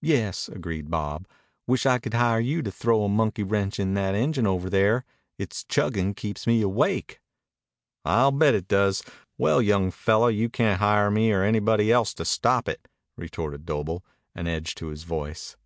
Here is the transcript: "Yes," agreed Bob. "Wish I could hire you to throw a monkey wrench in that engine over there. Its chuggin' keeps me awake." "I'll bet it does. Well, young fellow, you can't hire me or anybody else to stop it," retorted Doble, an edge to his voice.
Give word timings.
"Yes," 0.00 0.48
agreed 0.48 0.90
Bob. 0.90 1.28
"Wish 1.66 1.84
I 1.84 1.98
could 1.98 2.14
hire 2.14 2.40
you 2.40 2.62
to 2.62 2.72
throw 2.72 3.04
a 3.04 3.10
monkey 3.10 3.42
wrench 3.42 3.78
in 3.78 3.92
that 3.92 4.14
engine 4.14 4.46
over 4.46 4.70
there. 4.70 5.04
Its 5.36 5.64
chuggin' 5.64 6.16
keeps 6.16 6.46
me 6.46 6.62
awake." 6.62 7.20
"I'll 8.02 8.30
bet 8.30 8.54
it 8.54 8.68
does. 8.68 9.02
Well, 9.36 9.60
young 9.60 9.90
fellow, 9.90 10.28
you 10.28 10.48
can't 10.48 10.80
hire 10.80 11.10
me 11.10 11.30
or 11.30 11.42
anybody 11.44 11.92
else 11.92 12.14
to 12.14 12.24
stop 12.24 12.70
it," 12.70 12.88
retorted 13.18 13.66
Doble, 13.66 14.02
an 14.34 14.46
edge 14.46 14.74
to 14.76 14.86
his 14.86 15.02
voice. 15.02 15.58